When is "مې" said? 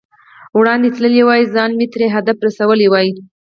1.77-1.87